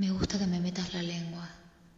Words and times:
Me 0.00 0.10
gusta 0.10 0.38
que 0.38 0.46
me 0.46 0.58
metas 0.60 0.94
la 0.94 1.02
lengua, 1.02 1.46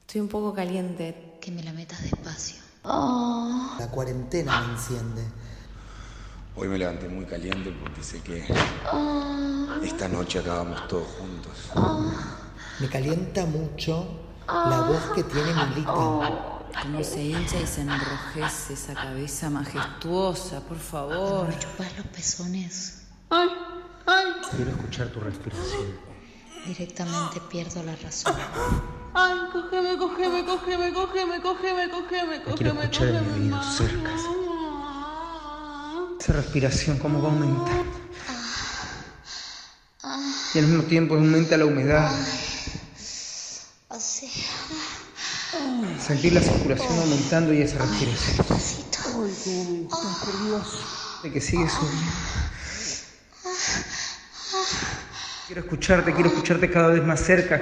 Estoy 0.00 0.22
un 0.22 0.28
poco 0.28 0.52
caliente. 0.52 1.38
que 1.40 1.52
me 1.52 1.62
la 1.62 1.72
metas 1.72 2.02
despacio. 2.02 2.56
La 2.84 3.88
cuarentena 3.92 4.60
me 4.62 4.72
enciende. 4.72 5.22
Hoy 6.56 6.66
me 6.66 6.78
levanté 6.78 7.08
muy 7.08 7.24
caliente 7.26 7.70
porque 7.80 8.02
sé 8.02 8.20
que 8.20 8.44
esta 9.84 10.08
noche 10.08 10.40
acabamos 10.40 10.88
todos 10.88 11.06
juntos. 11.16 11.70
Me 12.80 12.88
calienta 12.88 13.46
mucho 13.46 14.04
la 14.48 14.80
voz 14.80 15.02
que 15.14 15.22
tiene 15.22 15.54
Milita. 15.54 15.92
Cómo 16.82 17.04
se 17.04 17.22
hincha 17.22 17.60
y 17.60 17.66
se 17.68 17.82
enrojece 17.82 18.72
esa 18.72 18.94
cabeza 18.94 19.48
majestuosa, 19.48 20.58
por 20.62 20.78
favor. 20.78 21.46
¿Me 21.46 21.56
chupas 21.56 21.96
los 21.96 22.06
pezones? 22.06 23.02
Quiero 23.28 24.70
escuchar 24.72 25.06
tu 25.10 25.20
respiración. 25.20 26.11
Directamente 26.66 27.40
pierdo 27.50 27.82
la 27.82 27.96
razón. 27.96 28.34
Ay, 29.14 29.38
cógeme, 29.52 29.96
cógeme, 29.98 30.44
cógeme, 30.44 30.92
cógeme, 30.92 31.40
cógeme, 31.42 31.90
cógeme, 31.90 32.38
La 32.38 32.44
quiero 32.54 32.74
cógeme, 32.74 32.82
escuchar 32.84 33.08
cógeme. 33.08 33.32
oído, 33.44 33.62
cerca. 33.76 34.10
Esa 36.20 36.32
respiración, 36.34 36.98
cómo 36.98 37.20
va 37.20 37.28
aumentando. 37.30 37.92
Y 40.54 40.58
al 40.58 40.66
mismo 40.66 40.82
tiempo 40.84 41.14
aumenta 41.14 41.56
la 41.56 41.66
humedad. 41.66 42.10
Así, 43.90 44.30
Sentir 46.06 46.32
la 46.32 46.40
circulación 46.40 46.98
aumentando 46.98 47.52
y 47.52 47.62
esa 47.62 47.78
respiración. 47.78 48.36
despacito. 48.38 48.98
De 51.22 51.32
que 51.32 51.40
sigue 51.40 51.68
subiendo. 51.68 52.12
Quiero 55.52 55.66
escucharte, 55.66 56.14
quiero 56.14 56.30
escucharte 56.30 56.70
cada 56.70 56.88
vez 56.88 57.04
más 57.04 57.20
cerca. 57.20 57.60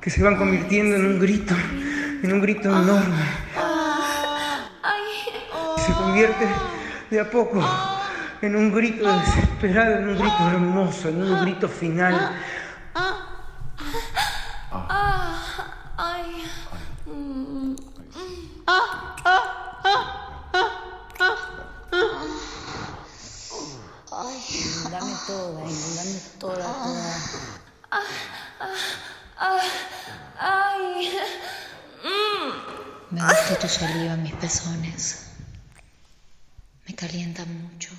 Que 0.00 0.10
se 0.10 0.22
van 0.22 0.36
convirtiendo 0.36 0.94
en 0.94 1.04
un 1.04 1.18
grito, 1.18 1.56
en 2.22 2.32
un 2.32 2.40
grito 2.40 2.68
enorme. 2.68 3.24
Se 5.84 5.92
convierte 5.94 6.46
de 7.10 7.18
a 7.18 7.28
poco 7.28 7.60
en 8.42 8.54
un 8.54 8.72
grito 8.72 9.12
desesperado, 9.12 9.96
en 9.96 10.10
un 10.10 10.18
grito 10.18 10.48
hermoso, 10.52 11.08
en 11.08 11.20
un 11.20 11.42
grito 11.42 11.68
final. 11.68 12.30
Dame 24.92 25.14
toda, 25.26 25.60
dame 25.62 26.20
toda, 26.38 26.68
toda. 26.68 27.12
Me 33.10 33.20
gusta 33.22 33.58
tu 33.58 33.68
saliva 33.68 34.12
en 34.12 34.22
mis 34.22 34.34
pezones. 34.34 35.26
Me 36.86 36.94
calienta 36.94 37.44
mucho. 37.46 37.90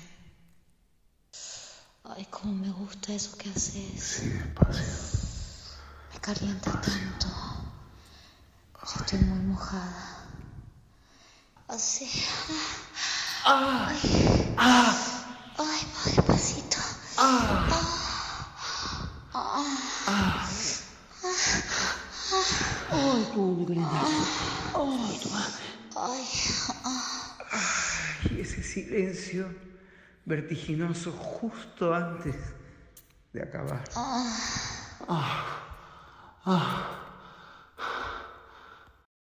Ay, 2.04 2.26
cómo 2.30 2.54
me 2.54 2.70
gusta 2.70 3.12
eso 3.12 3.36
que 3.38 3.50
haces. 3.50 4.22
Me 6.12 6.20
calienta 6.20 6.80
tanto. 6.80 7.26
Yo 8.86 9.00
estoy 9.00 9.18
muy 9.18 9.40
mojada. 9.40 10.28
Así. 11.66 12.08
Ay. 13.44 14.54
Ay, 14.56 15.86
muy 15.94 16.12
despacito. 16.12 16.73
Ay, 25.96 26.24
Y 28.30 28.40
ese 28.40 28.62
silencio 28.62 29.48
vertiginoso 30.26 31.12
justo 31.12 31.94
antes 31.94 32.36
de 33.32 33.42
acabar. 33.42 33.84
Ah, 33.96 35.44
ah. 36.44 36.73